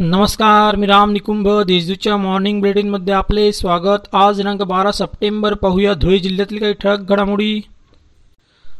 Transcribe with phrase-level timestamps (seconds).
[0.00, 4.14] नमस्कार मी राम निकुंभ देशदूतच्या मॉर्निंग बुलेटिनमध्ये आपले स्वागत.
[4.14, 7.60] आज दिनांक बारा सप्टेंबर पाहूया धुळे जिल्ह्यातील काही ठळक घडामोडी.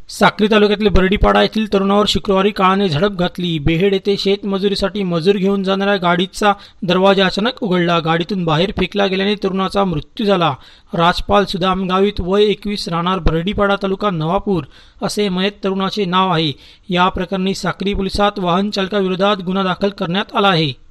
[0.09, 3.59] साक्री तालुक्यातील बर्डीपाडा येथील तरुणावर शुक्रवारी काळाने झडप घातली.
[3.59, 6.53] बेहेड येथे शेतमजुरीसाठी मजूर घेऊन जाणाऱ्या गाडीचा
[6.83, 7.99] दरवाजा अचानक उघडला.
[7.99, 10.55] गाडीतून बाहेर फेकला गेल्याने तरुणाचा मृत्यू झाला.
[10.93, 14.63] राजपाल सुदाम गावित वय एकवीस राहणार बर्डीपाडा तालुका नवापूर
[15.01, 16.51] असे मयत तरुणाचे नाव आहे.
[16.89, 20.88] या प्रकरणी साक्री पोलिसात वाहन चालकाविरोधात गुन्हा दाखल करण्यात आला आहे.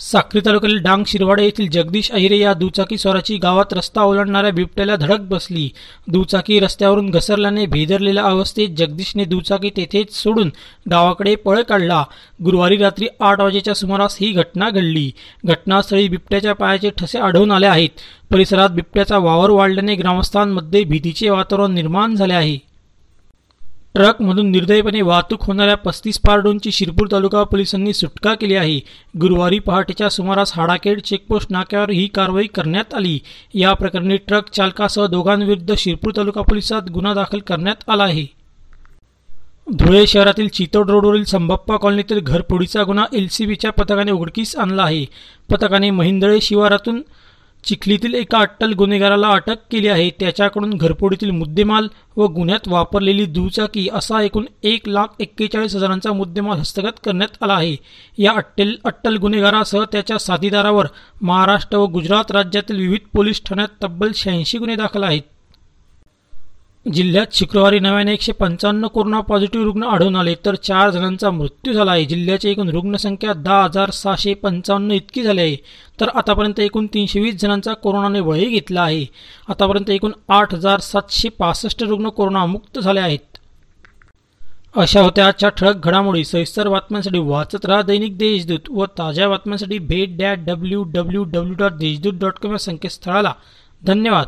[0.00, 5.20] साक्री तालुक्यातील डांग शिरवाडे येथील जगदीश अहिरे या दुचाकी स्वराची गावात रस्ता ओलांडणाऱ्या बिबट्याला धडक
[5.20, 5.68] बसली.
[6.08, 10.50] दुचाकी रस्त्यावरून घसरल्याने भेदरलेल्या अवस्थेत जगदीशने दुचाकी तेथेच सोडून
[10.90, 12.04] गावाकडे पळ काढला.
[12.44, 15.10] गुरुवारी रात्री आठ वाजेच्या सुमारास ही घटना घडली.
[15.46, 17.88] घटनास्थळी बिबट्याच्या पायाचे ठसे आढळून आले आहेत.
[18.30, 22.67] परिसरात बिबट्याचा वावर वाढल्याने ग्रामस्थांमध्ये भीतीचे वातावरण निर्माण झाले आहे.
[23.98, 28.80] ट्रकमधून निर्दयीपणे वाहतूक होणाऱ्या पस्तीस पारडोनची शिरपूर तालुका पोलिसांनी सुटका केली आहे.
[29.20, 33.18] गुरुवारी पहाटेच्या सुमारास हाडाखेड चेकपोस्ट नाक्यावर ही कारवाई करण्यात आली.
[33.54, 38.26] या प्रकरणी ट्रक चालकासह दोघांविरुद्ध शिरपूर तालुका पोलिसात गुन्हा दाखल करण्यात आला आहे.
[39.72, 45.04] धुळे शहरातील चितोड रोडवरील संभाप्पा कॉलनीतील घरफोडीचा गुन्हा एल सी बीच्या पथकाने उघडकीस आणला आहे.
[45.50, 47.02] पथकाने महिंदळे शिवारातून
[47.64, 50.10] चिखलीतील एका अट्टल गुन्हेगाराला अटक केली आहे.
[50.10, 57.00] त्याच्याकडून घरफोडीतील मुद्देमाल व गुन्ह्यात वापरलेली दुचाकी असा एकूण एक लाख एक्केचाळीस हजारांचा मुद्देमाल हस्तगत
[57.04, 57.76] करण्यात आला आहे.
[58.18, 60.86] या अट्टल अट्टल गुन्हेगारासह त्याच्या साथीदारावर
[61.22, 65.22] महाराष्ट्र व गुजरात राज्यातील विविध पोलीस ठाण्यात तब्बल शहाऐंशी गुन्हे दाखल आहेत.
[66.86, 71.90] जिल्ह्यात शुक्रवारी नव्याने एकशे पंचावन्न कोरोना पॉझिटिव्ह रुग्ण आढळून आले तर चार जणांचा मृत्यू झाला
[71.90, 75.56] आहे जिल्ह्याची एकूण रुग्णसंख्या दहा हजार सहाशे पंचावन्न इतकी झाली आहे.
[76.00, 79.04] तर आतापर्यंत एकूण तीनशे वीस जणांचा कोरोनाने बळी घेतला आहे.
[79.48, 83.38] आतापर्यंत एकूण आठ हजार सातशे पासष्ट रुग्ण कोरोनामुक्त झाले आहेत.
[84.76, 86.24] अशा होत्या आजच्या ठळक घडामोडी.
[86.24, 91.72] सविस्तर बातम्यांसाठी वाचत राहा दैनिक देशदूत व ताज्या बातम्यांसाठी भेट that W W W dot
[91.72, 93.32] Deshdoot dot com या संकेतस्थळाला.
[93.82, 94.26] धन्यवाद.